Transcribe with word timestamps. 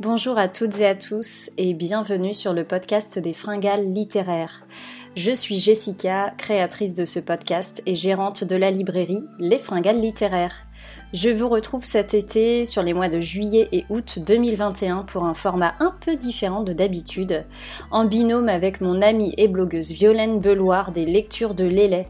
Bonjour 0.00 0.38
à 0.38 0.48
toutes 0.48 0.80
et 0.80 0.86
à 0.86 0.94
tous 0.94 1.50
et 1.58 1.74
bienvenue 1.74 2.32
sur 2.32 2.54
le 2.54 2.64
podcast 2.64 3.18
des 3.18 3.34
fringales 3.34 3.92
littéraires. 3.92 4.64
Je 5.14 5.30
suis 5.30 5.58
Jessica, 5.58 6.32
créatrice 6.38 6.94
de 6.94 7.04
ce 7.04 7.20
podcast 7.20 7.82
et 7.84 7.94
gérante 7.94 8.42
de 8.42 8.56
la 8.56 8.70
librairie 8.70 9.26
Les 9.38 9.58
Fringales 9.58 10.00
littéraires. 10.00 10.64
Je 11.12 11.28
vous 11.28 11.50
retrouve 11.50 11.84
cet 11.84 12.14
été 12.14 12.64
sur 12.64 12.82
les 12.82 12.94
mois 12.94 13.10
de 13.10 13.20
juillet 13.20 13.68
et 13.72 13.84
août 13.90 14.20
2021 14.26 15.02
pour 15.02 15.24
un 15.24 15.34
format 15.34 15.74
un 15.80 15.94
peu 16.02 16.16
différent 16.16 16.62
de 16.62 16.72
d'habitude, 16.72 17.44
en 17.90 18.06
binôme 18.06 18.48
avec 18.48 18.80
mon 18.80 19.02
amie 19.02 19.34
et 19.36 19.48
blogueuse 19.48 19.90
Violaine 19.90 20.40
Beloir 20.40 20.92
des 20.92 21.04
lectures 21.04 21.54
de 21.54 21.64
Lélé. 21.64 22.06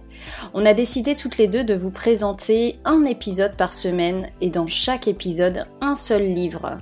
On 0.55 0.65
a 0.65 0.75
décidé 0.75 1.17
toutes 1.17 1.39
les 1.39 1.49
deux 1.49 1.65
de 1.65 1.75
vous 1.75 1.91
présenter 1.91 2.79
un 2.85 3.05
épisode 3.05 3.57
par 3.57 3.75
semaine 3.75 4.29
et 4.41 4.51
dans 4.51 4.69
chaque 4.69 5.09
épisode 5.09 5.67
un 5.81 5.97
seul 5.97 6.23
livre. 6.23 6.79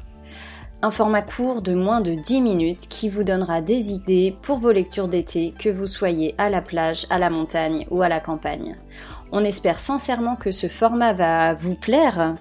Un 0.81 0.93
format 0.93 1.23
court 1.23 1.61
de 1.61 1.75
moins 1.75 2.01
de 2.01 2.13
10 2.13 2.41
minutes 2.41 2.87
qui 2.89 3.09
vous 3.09 3.25
donnera 3.25 3.61
des 3.61 3.91
idées 3.91 4.37
pour 4.43 4.59
vos 4.59 4.71
lectures 4.71 5.09
d'été, 5.09 5.53
que 5.59 5.69
vous 5.69 5.89
soyez 5.89 6.37
à 6.39 6.51
la 6.51 6.63
plage, 6.63 7.05
à 7.11 7.19
la 7.19 7.31
montagne 7.31 7.85
ou 7.91 8.01
à 8.01 8.09
la 8.09 8.21
campagne. 8.21 8.77
On 9.33 9.43
espère 9.43 9.81
sincèrement 9.81 10.37
que 10.37 10.53
ce 10.53 10.69
format 10.69 11.15
va 11.15 11.55
vous 11.55 11.75
plaire 11.75 12.37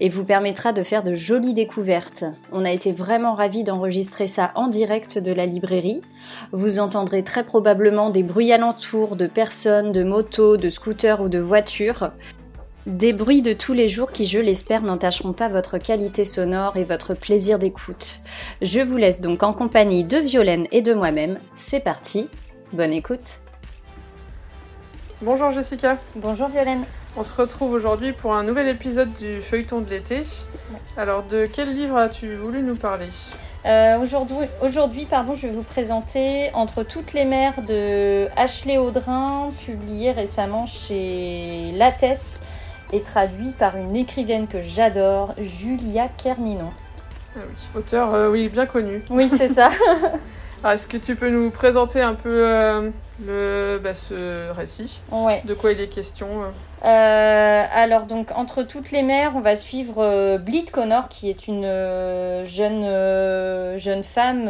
et 0.00 0.08
vous 0.08 0.24
permettra 0.24 0.72
de 0.72 0.82
faire 0.82 1.04
de 1.04 1.12
jolies 1.12 1.52
découvertes. 1.52 2.24
On 2.50 2.64
a 2.64 2.70
été 2.70 2.92
vraiment 2.92 3.34
ravis 3.34 3.62
d'enregistrer 3.62 4.26
ça 4.26 4.52
en 4.54 4.68
direct 4.68 5.18
de 5.18 5.32
la 5.32 5.44
librairie. 5.44 6.00
Vous 6.52 6.78
entendrez 6.78 7.22
très 7.22 7.44
probablement 7.44 8.08
des 8.08 8.22
bruits 8.22 8.52
alentours 8.52 9.16
de 9.16 9.26
personnes, 9.26 9.92
de 9.92 10.02
motos, 10.02 10.56
de 10.56 10.70
scooters 10.70 11.20
ou 11.20 11.28
de 11.28 11.38
voitures. 11.38 12.10
Des 12.86 13.12
bruits 13.12 13.42
de 13.42 13.52
tous 13.52 13.74
les 13.74 13.88
jours 13.88 14.10
qui, 14.10 14.24
je 14.24 14.40
l'espère, 14.40 14.82
n'entacheront 14.82 15.32
pas 15.32 15.48
votre 15.48 15.78
qualité 15.78 16.24
sonore 16.24 16.76
et 16.76 16.82
votre 16.82 17.14
plaisir 17.14 17.60
d'écoute. 17.60 18.22
Je 18.60 18.80
vous 18.80 18.96
laisse 18.96 19.20
donc 19.20 19.44
en 19.44 19.52
compagnie 19.52 20.02
de 20.02 20.16
Violaine 20.16 20.66
et 20.72 20.82
de 20.82 20.92
moi-même. 20.92 21.38
C'est 21.54 21.78
parti, 21.78 22.28
bonne 22.72 22.92
écoute. 22.92 23.40
Bonjour 25.20 25.52
Jessica. 25.52 25.98
Bonjour 26.16 26.48
Violaine. 26.48 26.82
On 27.16 27.22
se 27.22 27.32
retrouve 27.40 27.70
aujourd'hui 27.70 28.10
pour 28.10 28.34
un 28.34 28.42
nouvel 28.42 28.66
épisode 28.66 29.12
du 29.14 29.40
feuilleton 29.42 29.80
de 29.80 29.88
l'été. 29.88 30.24
Alors 30.96 31.22
de 31.22 31.46
quel 31.46 31.72
livre 31.76 31.96
as-tu 31.96 32.34
voulu 32.34 32.62
nous 32.62 32.74
parler? 32.74 33.06
Euh, 33.64 34.00
Aujourd'hui, 34.00 34.48
aujourd'hui 34.60 35.06
pardon, 35.06 35.34
je 35.34 35.46
vais 35.46 35.52
vous 35.52 35.62
présenter 35.62 36.50
Entre 36.52 36.82
toutes 36.82 37.12
les 37.12 37.24
mers 37.24 37.62
de 37.62 38.26
Ashley 38.36 38.76
Audrin, 38.76 39.52
publié 39.64 40.10
récemment 40.10 40.66
chez 40.66 41.70
Lattès 41.76 42.40
et 42.92 43.00
traduit 43.00 43.50
par 43.58 43.76
une 43.76 43.96
écrivaine 43.96 44.46
que 44.46 44.62
j'adore, 44.62 45.34
Julia 45.38 46.08
Kerninon. 46.08 46.70
Ah 47.36 47.40
oui, 47.48 47.80
auteur 47.80 48.14
euh, 48.14 48.30
oui, 48.30 48.48
bien 48.48 48.66
connu. 48.66 49.02
Oui, 49.10 49.28
c'est 49.28 49.48
ça. 49.48 49.70
Alors, 50.62 50.74
Est-ce 50.74 50.86
que 50.86 50.96
tu 50.96 51.16
peux 51.16 51.28
nous 51.28 51.50
présenter 51.50 52.00
un 52.00 52.14
peu 52.14 52.46
euh, 52.46 52.90
le, 53.26 53.80
bah, 53.82 53.96
ce 53.96 54.52
récit? 54.52 55.00
Ouais. 55.10 55.42
De 55.44 55.54
quoi 55.54 55.72
il 55.72 55.80
est 55.80 55.88
question 55.88 56.28
euh? 56.44 56.46
Euh, 56.84 57.64
alors 57.72 58.06
donc 58.06 58.30
entre 58.34 58.62
toutes 58.62 58.92
les 58.92 59.02
mers, 59.02 59.32
on 59.34 59.40
va 59.40 59.56
suivre 59.56 59.96
euh, 59.98 60.38
Bleed 60.38 60.70
Connor 60.70 61.08
qui 61.08 61.30
est 61.30 61.48
une 61.48 61.64
jeune 62.44 63.78
jeune 63.78 64.02
femme 64.04 64.48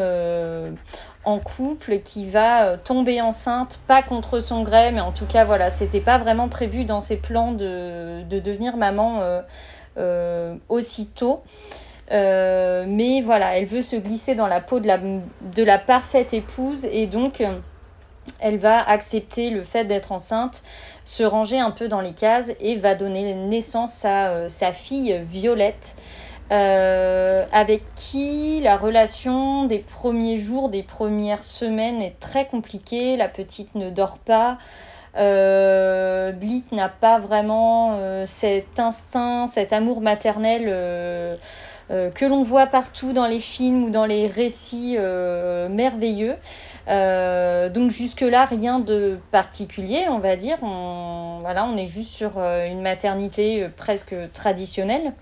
en 1.24 1.38
couple 1.38 2.00
qui 2.00 2.28
va 2.28 2.76
tomber 2.76 3.20
enceinte, 3.22 3.80
pas 3.86 4.02
contre 4.02 4.40
son 4.40 4.62
gré, 4.62 4.92
mais 4.92 5.00
en 5.00 5.12
tout 5.12 5.26
cas 5.26 5.44
voilà, 5.44 5.70
c'était 5.70 6.00
pas 6.00 6.18
vraiment 6.18 6.48
prévu 6.48 6.84
dans 6.84 7.00
ses 7.00 7.16
plans 7.16 7.52
de, 7.52 8.22
de 8.22 8.38
devenir 8.38 8.76
maman 8.76 9.22
aussitôt. 10.68 11.42
Euh, 12.10 12.84
mais 12.86 13.20
voilà, 13.20 13.56
elle 13.58 13.66
veut 13.66 13.82
se 13.82 13.96
glisser 13.96 14.34
dans 14.34 14.46
la 14.46 14.60
peau 14.60 14.80
de 14.80 14.86
la, 14.86 14.98
de 14.98 15.62
la 15.62 15.78
parfaite 15.78 16.34
épouse 16.34 16.84
et 16.84 17.06
donc 17.06 17.40
euh, 17.40 17.58
elle 18.40 18.58
va 18.58 18.82
accepter 18.86 19.50
le 19.50 19.62
fait 19.62 19.84
d'être 19.84 20.12
enceinte, 20.12 20.62
se 21.04 21.22
ranger 21.22 21.58
un 21.58 21.70
peu 21.70 21.88
dans 21.88 22.00
les 22.00 22.12
cases 22.12 22.52
et 22.60 22.76
va 22.76 22.94
donner 22.94 23.34
naissance 23.34 24.04
à 24.04 24.30
euh, 24.30 24.48
sa 24.48 24.72
fille 24.72 25.22
Violette, 25.28 25.96
avec 26.50 27.82
qui 27.94 28.60
la 28.62 28.76
relation 28.76 29.64
des 29.64 29.78
premiers 29.78 30.36
jours, 30.36 30.68
des 30.68 30.82
premières 30.82 31.44
semaines 31.44 32.02
est 32.02 32.20
très 32.20 32.44
compliquée. 32.44 33.16
La 33.16 33.28
petite 33.28 33.74
ne 33.74 33.88
dort 33.88 34.18
pas. 34.18 34.58
Blit 35.14 36.64
n'a 36.70 36.90
pas 36.90 37.18
vraiment 37.18 38.24
cet 38.26 38.78
instinct, 38.78 39.46
cet 39.46 39.72
amour 39.72 40.02
maternel 40.02 41.38
que 42.14 42.24
l'on 42.24 42.42
voit 42.42 42.66
partout 42.66 43.12
dans 43.12 43.26
les 43.26 43.40
films 43.40 43.84
ou 43.84 43.90
dans 43.90 44.06
les 44.06 44.26
récits 44.26 44.96
euh, 44.98 45.68
merveilleux. 45.68 46.36
Euh, 46.88 47.68
donc 47.68 47.90
jusque-là, 47.90 48.44
rien 48.44 48.78
de 48.80 49.18
particulier, 49.30 50.06
on 50.08 50.18
va 50.18 50.36
dire. 50.36 50.56
On, 50.62 51.38
voilà, 51.40 51.64
on 51.64 51.76
est 51.76 51.86
juste 51.86 52.10
sur 52.12 52.32
euh, 52.38 52.66
une 52.66 52.82
maternité 52.82 53.62
euh, 53.64 53.68
presque 53.76 54.14
traditionnelle. 54.32 55.12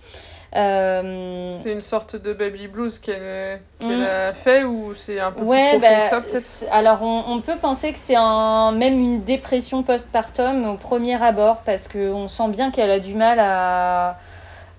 Euh, 0.56 1.48
C'est 1.62 1.70
une 1.72 1.80
sorte 1.80 2.16
de 2.16 2.32
baby 2.32 2.66
blues 2.66 2.98
qu'elle 2.98 3.60
Mm. 3.80 4.02
a 4.02 4.32
fait 4.32 4.64
ou 4.64 4.94
c'est 4.94 5.20
un 5.20 5.30
peu 5.32 5.42
Ouais, 5.44 5.70
plus 5.72 5.80
bah, 5.80 6.20
que 6.20 6.40
ça 6.40 6.66
alors 6.72 7.02
on, 7.02 7.22
on 7.28 7.40
peut 7.40 7.56
penser 7.56 7.92
que 7.92 7.98
c'est 7.98 8.16
un, 8.16 8.72
même 8.72 8.98
une 8.98 9.22
dépression 9.22 9.82
postpartum 9.84 10.66
au 10.68 10.74
premier 10.74 11.22
abord 11.22 11.62
parce 11.64 11.86
qu'on 11.88 12.26
sent 12.28 12.48
bien 12.48 12.70
qu'elle 12.72 12.90
a 12.90 12.98
du 12.98 13.14
mal 13.14 13.38
à, 13.40 14.18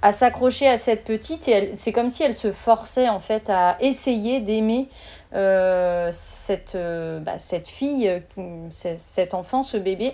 à 0.02 0.12
s'accrocher 0.12 0.68
à 0.68 0.78
cette 0.78 1.04
petite 1.04 1.48
et 1.48 1.72
c'est 1.76 1.92
comme 1.92 2.10
si 2.10 2.24
elle 2.24 2.34
se 2.34 2.52
forçait 2.52 3.08
en 3.10 3.20
fait 3.20 3.50
à 3.50 3.78
essayer 3.82 4.40
d'aimer 4.40 4.90
euh, 5.36 6.08
cette, 6.12 6.76
euh, 6.76 7.20
bah, 7.20 7.38
cette 7.38 7.68
fille, 7.68 8.08
euh, 8.10 8.20
ce- 8.70 8.96
cet 8.98 9.34
enfant, 9.34 9.64
ce 9.64 9.78
bébé. 9.78 10.14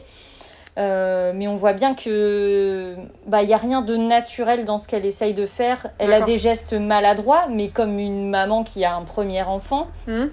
Euh, 0.78 1.31
mais 1.34 1.48
on 1.48 1.56
voit 1.56 1.74
bien 1.74 1.96
que 1.96 2.96
bah 3.25 3.42
il 3.42 3.50
y 3.50 3.53
a 3.53 3.58
rien 3.58 3.81
de 3.81 3.96
naturel 3.98 4.64
dans 4.64 4.78
ce 4.78 4.88
qu'elle 4.88 5.06
essaye 5.08 5.34
de 5.34 5.48
faire. 5.48 5.88
Elle 5.98 6.14
a 6.14 6.22
des 6.22 6.38
gestes 6.38 6.74
maladroits, 6.74 7.48
mais 7.50 7.69
comme 7.69 7.98
une 7.98 8.30
maman 8.30 8.64
qui 8.64 8.86
a 8.86 8.96
un 8.96 9.02
premier 9.04 9.42
enfant. 9.42 9.88
Hmm 10.06 10.25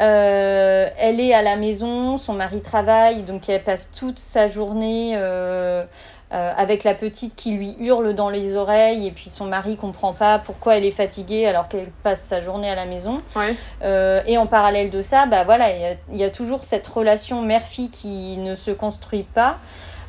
Euh, 0.00 0.88
elle 0.96 1.18
est 1.20 1.34
à 1.34 1.42
la 1.42 1.56
maison, 1.56 2.18
son 2.18 2.34
mari 2.34 2.60
travaille, 2.60 3.22
donc 3.22 3.48
elle 3.48 3.64
passe 3.64 3.90
toute 3.90 4.18
sa 4.20 4.46
journée 4.46 5.14
euh, 5.16 5.84
euh, 6.32 6.52
avec 6.56 6.84
la 6.84 6.94
petite 6.94 7.34
qui 7.36 7.52
lui 7.52 7.74
hurle 7.80 8.12
dans 8.14 8.28
les 8.28 8.54
oreilles 8.54 9.06
et 9.06 9.10
puis 9.12 9.30
son 9.30 9.46
mari 9.46 9.76
comprend 9.76 10.12
pas 10.12 10.38
pourquoi 10.38 10.76
elle 10.76 10.84
est 10.84 10.90
fatiguée 10.90 11.46
alors 11.46 11.68
qu'elle 11.68 11.90
passe 12.02 12.20
sa 12.20 12.40
journée 12.42 12.68
à 12.70 12.74
la 12.74 12.84
maison. 12.84 13.16
Ouais. 13.34 13.54
Euh, 13.82 14.20
et 14.26 14.36
en 14.36 14.46
parallèle 14.46 14.90
de 14.90 15.00
ça, 15.02 15.26
bah 15.26 15.44
voilà, 15.44 15.74
il 15.74 15.80
y 15.80 15.84
a, 15.86 15.94
il 16.12 16.16
y 16.18 16.24
a 16.24 16.30
toujours 16.30 16.64
cette 16.64 16.86
relation 16.86 17.40
mère-fille 17.42 17.90
qui 17.90 18.36
ne 18.36 18.54
se 18.56 18.70
construit 18.70 19.22
pas. 19.22 19.56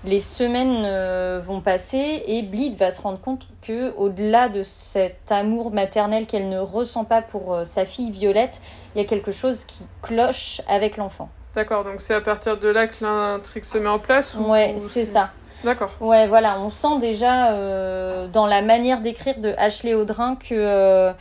Les 0.06 0.20
semaines 0.22 0.84
euh, 0.86 1.42
vont 1.46 1.60
passer 1.62 2.24
et 2.26 2.42
Bleed 2.42 2.78
va 2.78 2.90
se 2.92 3.02
rendre 3.02 3.20
compte 3.20 3.46
que 3.62 3.94
au-delà 3.98 4.48
de 4.48 4.64
cet 4.64 5.30
amour 5.32 5.72
maternel 5.72 6.26
qu'elle 6.26 6.48
ne 6.50 6.60
ressent 6.60 7.04
pas 7.04 7.22
pour 7.22 7.62
sa 7.66 7.86
fille 7.86 8.10
Violette, 8.12 8.62
il 8.96 9.02
y 9.02 9.06
a 9.06 9.08
quelque 9.08 9.32
chose 9.34 9.66
qui 9.66 9.86
cloche 10.02 10.62
avec 10.70 10.96
l'enfant. 10.98 11.30
D'accord, 11.56 11.84
donc 11.84 12.00
c'est 12.00 12.14
à 12.14 12.22
partir 12.22 12.58
de 12.58 12.70
là 12.70 12.88
que 12.88 13.04
l'intrigue 13.04 13.66
se 13.66 13.78
met 13.78 13.90
en 13.90 14.00
place 14.00 14.36
ou- 14.36 14.50
Ouais, 14.52 14.74
ou 14.76 14.78
c'est 14.78 15.04
ça. 15.04 15.32
D'accord. 15.64 15.92
Ouais, 16.00 16.28
voilà, 16.28 16.60
on 16.60 16.70
sent 16.70 17.00
déjà 17.00 17.52
euh, 17.52 18.28
dans 18.28 18.48
la 18.48 18.62
manière 18.62 19.02
d'écrire 19.02 19.40
de 19.40 19.54
Ashley 19.58 19.94
Audrin 19.94 20.36
que 20.36 20.54
euh, 20.54 21.12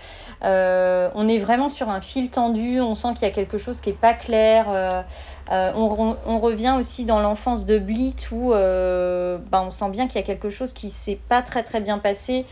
euh, 0.45 1.09
on 1.15 1.27
est 1.29 1.39
vraiment 1.39 1.69
sur 1.69 1.89
un 1.91 2.01
fil 2.01 2.31
tendu. 2.31 2.81
On 2.81 2.95
sent 2.95 3.15
qu'il 3.15 3.23
y 3.27 3.31
a 3.31 3.35
quelque 3.35 3.59
chose 3.59 3.81
qui 3.81 3.91
est 3.91 4.01
pas 4.01 4.15
clair. 4.15 4.67
on, 5.51 5.89
re- 5.89 6.17
on 6.27 6.39
revient 6.39 6.75
aussi 6.79 7.05
dans 7.05 7.21
l'enfance 7.21 7.65
de 7.65 7.79
Blit 7.79 8.15
où 8.31 8.51
bah, 8.53 9.63
on 9.67 9.71
sent 9.71 9.91
bien 9.91 10.07
qu'il 10.07 10.21
y 10.21 10.25
a 10.25 10.27
quelque 10.27 10.51
chose 10.51 10.73
qui 10.73 10.91
s'est 10.91 11.19
pas 11.29 11.43
très 11.43 11.63
très 11.65 11.81
bien 11.81 11.99
passé 11.99 12.47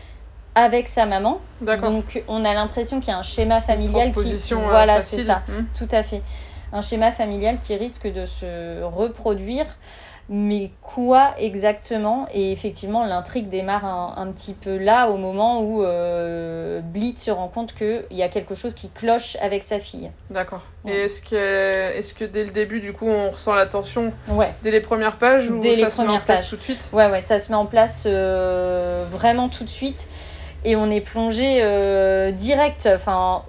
avec 0.55 0.87
sa 0.87 1.05
maman. 1.05 1.39
Donc 1.77 2.23
on 2.27 2.43
a 2.43 2.53
l'impression 2.53 2.99
qu'il 2.99 3.09
y 3.09 3.13
a 3.13 3.17
un 3.19 3.23
schéma 3.23 3.61
familial 3.61 4.11
qui 4.23 4.37
voilà, 4.69 5.01
c'est 5.03 5.23
ça. 5.23 5.41
Hmm. 5.47 5.65
Tout 5.77 5.87
à 5.91 6.03
fait. 6.03 6.21
Un 6.73 6.81
schéma 6.81 7.11
familial 7.13 7.59
qui 7.59 7.75
risque 7.77 8.11
de 8.11 8.25
se 8.25 8.83
reproduire. 8.83 9.65
Mais 10.29 10.71
quoi 10.81 11.31
exactement 11.37 12.27
Et 12.33 12.51
effectivement, 12.51 13.05
l'intrigue 13.05 13.47
démarre 13.47 13.85
un, 13.85 14.13
un 14.17 14.27
petit 14.33 14.53
peu 14.53 14.77
là, 14.77 15.07
au 15.09 15.15
moment 15.17 15.61
où 15.61 15.83
euh, 15.83 16.81
Blit 16.81 17.15
se 17.17 17.31
rend 17.31 17.47
compte 17.47 17.73
qu'il 17.73 18.03
y 18.11 18.23
a 18.23 18.27
quelque 18.27 18.53
chose 18.53 18.73
qui 18.73 18.89
cloche 18.89 19.37
avec 19.41 19.63
sa 19.63 19.79
fille. 19.79 20.11
D'accord. 20.29 20.63
Ouais. 20.83 20.91
Et 20.91 21.01
est-ce 21.05 21.21
que, 21.21 21.35
est 21.97 22.13
que 22.13 22.25
dès 22.25 22.43
le 22.43 22.51
début, 22.51 22.81
du 22.81 22.91
coup, 22.91 23.07
on 23.07 23.31
ressent 23.31 23.53
la 23.53 23.67
tension 23.67 24.11
Ouais, 24.27 24.53
dès 24.63 24.71
les 24.71 24.81
premières 24.81 25.15
pages 25.17 25.49
ou 25.49 25.59
Dès 25.59 25.75
ça 25.77 25.85
les 25.85 25.91
se 25.91 26.01
met 26.01 26.07
en 26.09 26.19
place 26.19 26.39
pages. 26.41 26.49
tout 26.49 26.55
de 26.57 26.61
suite? 26.61 26.89
Ouais, 26.91 27.09
ouais, 27.09 27.21
ça 27.21 27.39
se 27.39 27.49
met 27.49 27.57
en 27.57 27.65
place 27.65 28.05
euh, 28.05 29.05
vraiment 29.09 29.47
tout 29.47 29.63
de 29.63 29.69
suite. 29.69 30.07
Et 30.65 30.75
on 30.75 30.89
est 30.91 31.01
plongé 31.01 31.59
euh, 31.61 32.31
direct. 32.31 32.89
Enfin, 32.93 33.43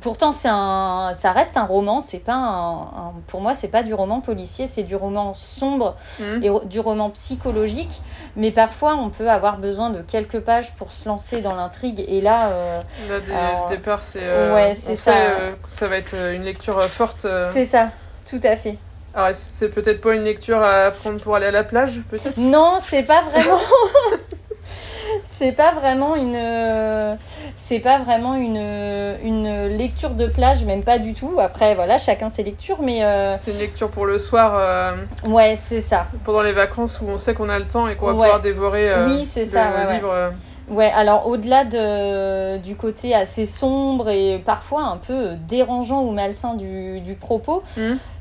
pourtant, 0.00 0.32
c'est 0.32 0.48
un, 0.50 1.12
ça 1.14 1.32
reste 1.32 1.56
un 1.56 1.64
roman. 1.64 2.00
C'est 2.00 2.18
pas 2.24 2.34
un, 2.34 2.80
un- 2.82 3.12
pour 3.26 3.40
moi, 3.40 3.54
c'est 3.54 3.68
pas 3.68 3.82
du 3.82 3.94
roman 3.94 4.20
policier, 4.20 4.66
c'est 4.66 4.82
du 4.82 4.96
roman 4.96 5.34
sombre 5.34 5.96
Mhm. 6.18 6.42
et 6.42 6.48
ro- 6.50 6.64
du 6.64 6.80
roman 6.80 7.10
psychologique. 7.10 8.00
Mais 8.36 8.50
parfois, 8.50 8.94
on 8.96 9.08
peut 9.10 9.30
avoir 9.30 9.58
besoin 9.58 9.90
de 9.90 10.02
quelques 10.02 10.40
pages 10.40 10.72
pour 10.74 10.92
se 10.92 11.08
lancer 11.08 11.40
dans 11.40 11.54
l'intrigue. 11.54 12.04
Et 12.08 12.20
là, 12.20 12.48
euh, 12.48 12.82
Là, 13.08 13.20
dès 13.20 13.32
Alors, 13.34 13.68
le 13.70 13.76
départ, 13.76 14.02
c'est. 14.02 14.20
euh, 14.22 14.54
ouais, 14.54 14.74
sait, 14.74 14.96
ça. 14.96 15.12
euh, 15.12 15.52
ça 15.68 15.88
va 15.88 15.96
être 15.96 16.14
une 16.32 16.42
lecture 16.42 16.82
forte. 16.84 17.26
c'est 17.52 17.64
ça, 17.64 17.90
tout 18.28 18.40
à 18.44 18.56
fait. 18.56 18.76
Alors, 19.14 19.28
c'est 19.34 19.68
peut-être 19.68 20.00
pas 20.00 20.14
une 20.14 20.24
lecture 20.24 20.62
à 20.62 20.90
prendre 20.90 21.20
pour 21.20 21.34
aller 21.36 21.46
à 21.46 21.50
la 21.50 21.64
plage, 21.64 22.00
peut-être? 22.10 22.38
Non, 22.38 22.78
c'est 22.80 23.02
pas 23.02 23.22
vraiment. 23.30 23.58
c'est 25.24 25.52
pas 25.52 25.72
vraiment 25.72 26.16
une. 26.16 26.34
C'est 27.54 27.78
pas 27.80 27.98
vraiment 27.98 28.34
une, 28.34 28.56
une 29.22 29.66
lecture 29.68 30.10
de 30.10 30.26
plage, 30.26 30.64
même 30.64 30.82
pas 30.82 30.98
du 30.98 31.14
tout. 31.14 31.38
Après, 31.38 31.74
voilà, 31.74 31.98
chacun 31.98 32.28
ses 32.28 32.42
lectures, 32.42 32.78
mais 32.82 33.04
euh, 33.04 33.34
C'est 33.36 33.50
une 33.52 33.58
lecture 33.58 33.88
pour 33.90 34.06
le 34.06 34.18
soir, 34.18 34.52
euh, 34.56 34.92
ouais, 35.28 35.54
c'est 35.54 35.80
ça. 35.80 36.06
pendant 36.24 36.42
les 36.42 36.52
vacances 36.52 37.00
où 37.00 37.08
on 37.08 37.18
sait 37.18 37.34
qu'on 37.34 37.48
a 37.48 37.58
le 37.58 37.66
temps 37.66 37.88
et 37.88 37.96
qu'on 37.96 38.06
va 38.06 38.12
Ouais. 38.12 38.18
pouvoir 38.26 38.40
dévorer 38.40 38.90
euh, 38.90 39.06
Oui, 39.06 39.24
c'est 39.24 39.40
le 39.40 39.46
ça, 39.46 39.70
ouais, 39.76 39.86
ouais. 39.86 39.94
livre. 39.96 40.32
Ouais, 40.70 40.90
alors 40.94 41.26
au-delà 41.26 41.64
de, 41.64 42.58
du 42.58 42.76
côté 42.76 43.14
assez 43.14 43.44
sombre 43.44 44.08
et 44.08 44.38
parfois 44.44 44.82
un 44.84 44.96
peu 44.96 45.30
dérangeant 45.48 46.02
ou 46.02 46.12
malsain 46.12 46.54
du, 46.54 47.00
du 47.00 47.14
propos, 47.14 47.62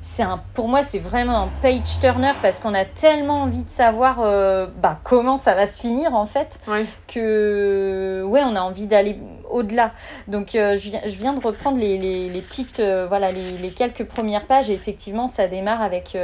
c'est 0.01 0.23
un, 0.23 0.41
pour 0.53 0.67
moi 0.67 0.81
c'est 0.81 0.99
vraiment 0.99 1.37
un 1.43 1.49
page 1.61 1.99
turner 2.01 2.31
parce 2.41 2.59
qu'on 2.59 2.73
a 2.73 2.83
tellement 2.83 3.43
envie 3.43 3.61
de 3.63 3.69
savoir 3.69 4.17
euh, 4.21 4.65
bah, 4.81 4.99
comment 5.03 5.37
ça 5.37 5.53
va 5.53 5.65
se 5.67 5.79
finir 5.79 6.15
en 6.15 6.25
fait 6.25 6.59
Ouais. 6.67 6.85
que 7.07 8.23
ouais 8.27 8.41
on 8.43 8.55
a 8.55 8.61
envie 8.61 8.87
d'aller 8.87 9.17
au-delà. 9.49 9.91
Donc 10.27 10.55
euh, 10.55 10.75
je, 10.77 10.89
viens, 10.89 11.01
je 11.05 11.15
viens 11.17 11.33
de 11.33 11.45
reprendre 11.45 11.77
les, 11.77 11.97
les, 11.97 12.29
les 12.29 12.41
petites 12.41 12.79
euh, 12.79 13.05
voilà 13.07 13.29
les, 13.31 13.57
les 13.61 13.69
quelques 13.69 14.05
premières 14.05 14.45
pages 14.47 14.69
et 14.69 14.73
effectivement 14.73 15.27
ça 15.27 15.47
démarre 15.47 15.81
avec 15.81 16.17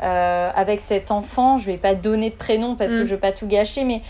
avec 0.00 0.80
cet 0.80 1.10
enfant. 1.10 1.56
Je 1.56 1.66
vais 1.66 1.76
pas 1.78 1.94
donner 1.94 2.30
de 2.30 2.36
prénom 2.36 2.76
parce 2.76 2.92
que 2.92 3.02
Mm. 3.02 3.06
je 3.06 3.10
veux 3.14 3.20
pas 3.20 3.32
tout 3.32 3.46
gâcher, 3.46 3.84
mais 3.84 4.02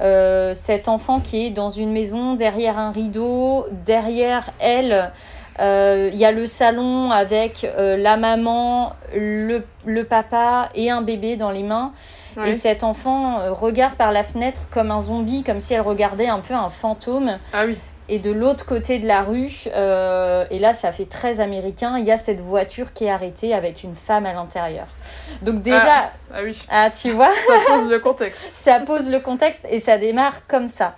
euh, 0.00 0.54
cet 0.54 0.88
enfant 0.88 1.20
qui 1.20 1.46
est 1.46 1.50
dans 1.50 1.70
une 1.70 1.92
maison 1.92 2.34
derrière 2.34 2.78
un 2.78 2.90
rideau, 2.90 3.66
derrière 3.86 4.50
elle. 4.58 5.12
euh, 5.60 6.10
Il 6.12 6.18
y 6.18 6.24
a 6.24 6.32
le 6.32 6.46
salon 6.46 7.10
avec 7.10 7.64
euh, 7.64 7.96
la 7.96 8.16
maman, 8.16 8.92
le, 9.14 9.64
le 9.86 10.04
papa 10.04 10.68
et 10.74 10.90
un 10.90 11.02
bébé 11.02 11.36
dans 11.36 11.50
les 11.50 11.62
mains. 11.62 11.92
Ouais. 12.36 12.48
Et 12.48 12.52
cet 12.52 12.82
enfant 12.82 13.36
regarde 13.52 13.94
par 13.94 14.10
la 14.10 14.24
fenêtre 14.24 14.62
comme 14.72 14.90
un 14.90 14.98
zombie, 14.98 15.44
comme 15.44 15.60
si 15.60 15.72
elle 15.74 15.82
regardait 15.82 16.26
un 16.26 16.40
peu 16.40 16.54
un 16.54 16.68
fantôme. 16.68 17.36
Ah 17.52 17.62
oui, 17.64 17.78
Et 18.08 18.18
de 18.18 18.30
l'autre 18.30 18.66
côté 18.66 18.98
de 18.98 19.06
la 19.06 19.22
rue, 19.22 19.64
euh, 19.74 20.44
et 20.50 20.58
là 20.58 20.74
ça 20.74 20.92
fait 20.92 21.06
très 21.06 21.40
américain, 21.40 21.96
il 21.98 22.04
y 22.04 22.12
a 22.12 22.18
cette 22.18 22.40
voiture 22.40 22.92
qui 22.92 23.06
est 23.06 23.10
arrêtée 23.10 23.54
avec 23.54 23.82
une 23.82 23.94
femme 23.94 24.26
à 24.26 24.34
l'intérieur. 24.34 24.86
Donc 25.40 25.62
déjà, 25.62 26.12
ah 26.32 26.40
oui. 26.42 26.58
ah, 26.70 26.88
tu 26.90 27.12
vois, 27.12 27.30
Ça 27.46 27.54
pose 27.66 27.88
le 27.90 27.98
contexte. 28.00 28.46
ça 28.48 28.80
pose 28.80 29.10
le 29.10 29.20
contexte 29.20 29.64
et 29.70 29.78
ça 29.78 29.96
démarre 29.96 30.46
comme 30.46 30.68
ça. 30.68 30.96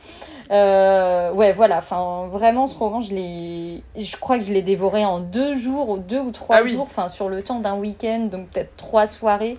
Euh, 0.51 1.33
ouais, 1.33 1.53
voilà, 1.53 1.79
enfin 1.79 2.27
vraiment 2.31 2.67
ce 2.67 2.77
roman, 2.77 3.01
je 3.01 3.15
l'ai, 3.15 3.83
je 3.97 4.17
crois 4.17 4.39
que 4.39 4.45
je 4.45 4.53
l'ai 4.53 4.63
dévoré 4.63 5.05
en 5.05 5.21
deux 5.21 5.55
jours, 5.55 5.89
ou 5.91 5.99
deux 5.99 6.21
ou 6.21 6.31
trois 6.33 6.57
Ah 6.57 6.63
oui. 6.65 6.73
jours, 6.73 6.89
enfin 6.91 7.07
sur 7.09 7.29
le 7.29 7.43
temps 7.43 7.61
d'un 7.61 7.77
week-end, 7.77 8.29
donc 8.31 8.49
peut-être 8.49 8.77
trois 8.77 9.07
soirées. 9.07 9.59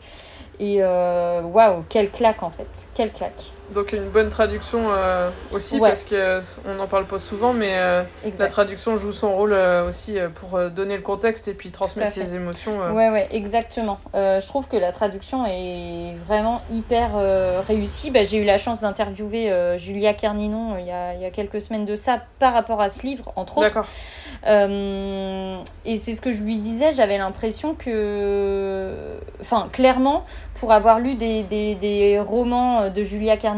Et 0.59 0.77
euh, 0.81 1.41
waouh, 1.43 1.83
quelle 1.87 2.09
claque 2.09 2.41
en 2.43 2.49
fait, 2.49 2.87
quelle 2.93 3.11
claque. 3.11 3.51
Donc 3.73 3.91
une 3.91 4.07
bonne 4.09 4.29
traduction 4.29 4.79
euh, 4.89 5.29
aussi, 5.53 5.77
Ouais. 5.79 5.89
parce 5.89 6.05
qu'on 6.05 6.73
n'en 6.75 6.87
parle 6.87 7.03
pas 7.05 7.19
souvent, 7.19 7.51
mais 7.51 7.71
euh, 7.73 8.03
la 8.39 8.47
traduction 8.47 8.95
joue 8.95 9.11
son 9.11 9.35
rôle 9.35 9.51
euh, 9.51 9.89
aussi 9.89 10.17
euh, 10.17 10.29
pour 10.29 10.57
euh, 10.57 10.69
donner 10.69 10.95
le 10.95 11.01
contexte 11.03 11.49
et 11.49 11.53
puis 11.53 11.69
transmettre 11.69 12.17
les 12.17 12.33
émotions. 12.35 12.81
euh. 12.81 12.91
Ouais, 12.91 13.09
ouais, 13.09 13.27
exactement. 13.31 13.99
Euh, 14.15 14.39
je 14.39 14.47
trouve 14.47 14.67
que 14.69 14.77
la 14.77 14.93
traduction 14.93 15.45
est 15.45 16.13
vraiment 16.25 16.61
hyper 16.71 17.11
euh, 17.17 17.61
réussie. 17.67 18.09
Bah, 18.09 18.23
j'ai 18.23 18.37
eu 18.37 18.45
la 18.45 18.57
chance 18.57 18.81
d'interviewer 18.81 19.51
euh, 19.51 19.77
Julia 19.77 20.13
Carninon 20.13 20.75
euh, 20.75 20.79
il 20.79 20.85
y, 20.87 20.91
a, 20.91 21.13
il 21.15 21.21
y 21.21 21.25
a 21.25 21.29
quelques 21.31 21.59
semaines 21.59 21.85
de 21.85 21.95
ça 21.97 22.21
par 22.39 22.53
rapport 22.53 22.79
à 22.81 22.87
ce 22.87 23.05
livre, 23.05 23.33
entre 23.35 23.57
autres. 23.57 23.67
D'accord. 23.67 23.87
Euh, 24.45 25.57
et 25.85 25.97
c'est 25.97 26.13
ce 26.13 26.21
que 26.21 26.31
je 26.31 26.41
lui 26.41 26.57
disais, 26.57 26.91
j'avais 26.91 27.17
l'impression 27.17 27.73
que, 27.73 28.93
enfin, 29.41 29.67
clairement, 29.71 30.23
pour 30.59 30.71
avoir 30.71 30.99
lu 30.99 31.15
des, 31.15 31.43
des, 31.43 31.75
des 31.75 32.19
romans 32.19 32.89
de 32.89 33.03
Julia 33.03 33.35
Carninon, 33.37 33.56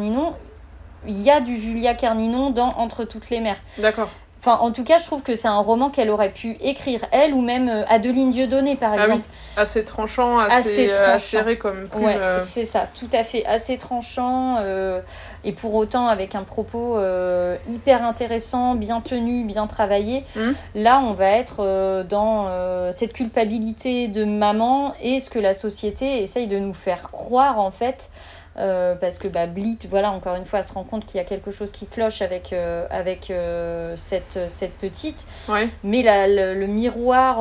il 1.07 1.22
y 1.22 1.30
a 1.31 1.40
du 1.40 1.57
Julia 1.57 1.94
Carninon 1.94 2.50
dans 2.50 2.69
Entre 2.69 3.04
toutes 3.06 3.30
les 3.30 3.40
mers. 3.40 3.57
D'accord. 3.78 4.10
Enfin, 4.42 4.57
en 4.62 4.72
tout 4.72 4.86
cas, 4.86 4.98
je 4.98 5.04
trouve 5.06 5.22
que 5.22 5.36
c'est 5.36 5.50
un 5.50 5.57
roman 5.60 5.90
qu'elle 5.90 6.10
aurait 6.10 6.31
pu 6.31 6.56
écrire, 6.62 7.01
elle, 7.12 7.34
ou 7.34 7.42
même 7.42 7.68
euh, 7.68 7.84
Adeline 7.90 8.30
Dieudonné, 8.30 8.78
par 8.78 8.92
Ah 8.94 8.96
oui, 8.96 9.01
exemple. 9.04 9.24
Assez 9.57 9.84
tranchant, 9.84 10.38
assez, 10.38 10.54
Assez 10.56 10.90
euh, 10.90 10.94
tranchant. 10.94 11.12
acéré 11.13 11.57
comme 11.57 11.90
plume. 11.90 12.06
Ouais, 12.06 12.16
euh. 12.16 12.40
c'est 12.40 12.63
ça, 12.63 12.88
tout 12.98 13.10
à 13.12 13.25
fait, 13.25 13.46
assez 13.46 13.78
tranchant, 13.78 14.56
euh, 14.62 15.01
et 15.44 15.51
pour 15.51 15.74
autant 15.75 16.07
avec 16.07 16.36
un 16.36 16.44
propos 16.44 16.96
euh, 16.98 17.57
hyper 17.69 18.01
intéressant, 18.06 18.75
bien 18.75 19.01
tenu, 19.01 19.44
bien 19.44 19.68
travaillé. 19.68 20.24
Mhm. 20.38 20.56
Là, 20.75 21.01
on 21.04 21.12
va 21.12 21.31
être 21.31 21.57
euh, 21.60 22.04
dans 22.06 22.46
euh, 22.48 22.94
cette 22.94 23.12
culpabilité 23.12 24.07
de 24.07 24.24
maman 24.24 24.94
et 25.01 25.19
ce 25.19 25.30
que 25.30 25.40
la 25.40 25.54
société 25.54 26.22
essaye 26.22 26.48
de 26.48 26.60
nous 26.60 26.74
faire 26.74 27.12
croire, 27.12 27.60
en 27.60 27.72
fait. 27.72 28.10
Euh, 28.59 28.95
parce 28.95 29.19
que 29.19 29.27
bah, 29.29 29.45
Blit, 29.47 29.77
voilà, 29.89 30.11
encore 30.11 30.35
une 30.35 30.45
fois, 30.45 30.59
elle 30.59 30.65
se 30.65 30.73
rend 30.73 30.83
compte 30.83 31.06
qu'il 31.06 31.15
y 31.17 31.21
a 31.21 31.23
quelque 31.23 31.50
chose 31.50 31.71
qui 31.71 31.85
cloche 31.88 32.21
avec, 32.21 32.51
euh, 32.51 32.85
avec 32.89 33.31
euh, 33.31 33.94
cette, 33.95 34.38
cette 34.50 34.73
petite 34.73 35.25
Ouais. 35.47 35.69
mais 35.83 36.01
la- 36.03 36.27
le, 36.27 36.59
le 36.59 36.67
miroir, 36.67 37.38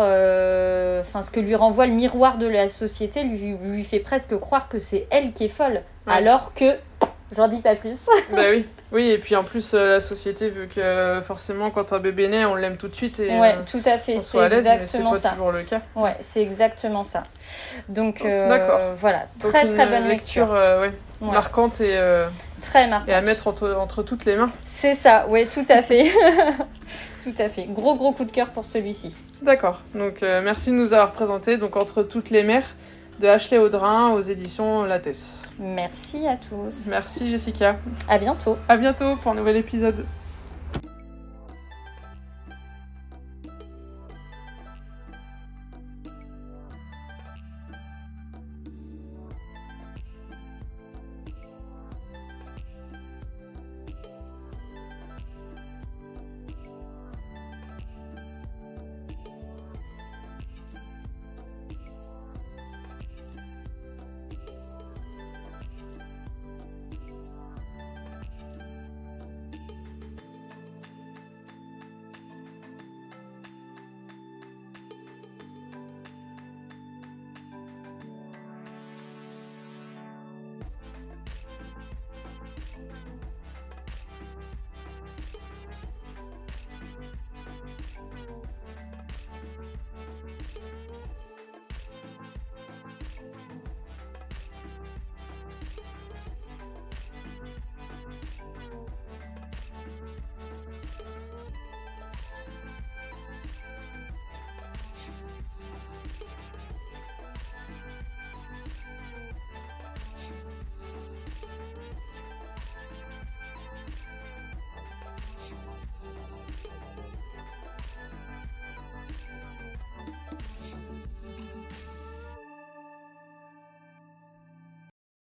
enfin 1.00 1.22
ce 1.22 1.30
que 1.30 1.40
lui 1.40 1.54
renvoie 1.56 1.86
le 1.86 1.92
miroir 1.92 2.38
de 2.38 2.46
la 2.46 2.68
société 2.68 3.24
lui, 3.24 3.56
lui 3.62 3.84
fait 3.84 3.98
presque 4.00 4.36
croire 4.38 4.68
que 4.68 4.78
c'est 4.78 5.06
elle 5.10 5.32
qui 5.32 5.44
est 5.44 5.48
folle, 5.48 5.82
Ouais. 6.06 6.12
alors 6.14 6.54
que 6.54 6.76
j'en 7.36 7.48
dis 7.48 7.60
pas 7.60 7.74
plus. 7.74 8.06
bah 8.32 8.42
oui. 8.50 8.64
Oui, 8.90 9.10
et 9.10 9.18
puis 9.18 9.36
en 9.36 9.44
plus, 9.44 9.74
la 9.74 10.00
société, 10.00 10.48
vu 10.48 10.66
que 10.66 11.20
forcément, 11.26 11.70
quand 11.70 11.92
un 11.92 11.98
bébé 11.98 12.28
naît, 12.28 12.46
on 12.46 12.54
l'aime 12.54 12.78
tout 12.78 12.88
de 12.88 12.94
suite 12.94 13.20
et 13.20 13.38
ouais, 13.38 13.56
tout 13.70 13.82
à 13.84 13.98
fait, 13.98 14.18
c'est 14.18 14.48
l'aise, 14.48 14.64
mais 14.64 14.76
exactement 14.76 15.12
pas 15.12 15.18
ça. 15.18 15.30
toujours 15.30 15.52
le 15.52 15.62
cas. 15.62 15.82
Ouais, 15.94 16.16
c'est 16.20 16.40
exactement 16.40 17.04
ça. 17.04 17.24
Donc 17.90 18.22
D'accord. 18.22 18.80
voilà, 18.96 19.26
très 19.38 19.66
très 19.66 19.86
bonne 19.86 20.08
lecture, 20.08 20.50
euh, 20.54 20.80
ouais, 20.80 20.92
Ouais, 21.20 21.32
marquante 21.32 21.80
et, 21.80 21.96
euh, 21.96 22.28
très 22.62 22.86
marquante. 22.88 23.08
et 23.08 23.14
à 23.14 23.20
mettre 23.20 23.48
entre, 23.48 23.74
entre 23.74 24.02
toutes 24.02 24.24
les 24.24 24.36
mains. 24.36 24.50
C'est 24.64 24.94
ça, 24.94 25.26
ouais, 25.28 25.46
tout 25.46 25.66
à 25.68 25.82
fait, 25.82 26.12
tout 27.24 27.34
à 27.38 27.48
fait. 27.48 27.64
Gros 27.64 27.94
gros 27.96 28.12
coup 28.12 28.24
de 28.24 28.30
cœur 28.32 28.50
pour 28.50 28.64
celui-ci. 28.64 29.14
D'accord. 29.42 29.80
Donc 29.94 30.22
euh, 30.22 30.40
merci 30.42 30.70
de 30.70 30.76
nous 30.76 30.92
avoir 30.92 31.12
présenté 31.12 31.56
donc 31.56 31.76
entre 31.76 32.02
toutes 32.02 32.30
les 32.30 32.42
mers 32.42 32.64
de 33.20 33.26
Ashley 33.26 33.58
Audrin 33.58 34.10
aux 34.10 34.22
éditions 34.22 34.84
Lattès. 34.84 35.42
Merci 35.58 36.26
à 36.26 36.36
tous. 36.36 36.86
Merci 36.88 37.30
Jessica. 37.30 37.76
À 38.08 38.18
bientôt. 38.18 38.56
À 38.68 38.76
bientôt 38.76 39.16
pour 39.16 39.32
un 39.32 39.34
nouvel 39.34 39.56
épisode. 39.56 40.04